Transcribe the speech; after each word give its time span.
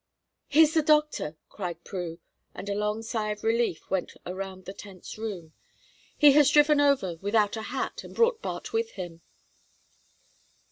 "Here's 0.47 0.73
the 0.73 0.81
doctor," 0.81 1.37
cried 1.47 1.83
Prue, 1.83 2.17
and 2.55 2.67
a 2.67 2.73
long 2.73 3.03
sigh 3.03 3.29
of 3.29 3.43
relief 3.43 3.87
went 3.91 4.13
around 4.25 4.65
the 4.65 4.73
tense 4.73 5.15
room. 5.15 5.53
"He 6.17 6.31
has 6.31 6.49
driven 6.49 6.81
over 6.81 7.17
without 7.17 7.55
a 7.55 7.61
hat, 7.69 8.03
and 8.03 8.15
brought 8.15 8.41
Bart 8.41 8.73
with 8.73 8.93
him." 8.93 9.21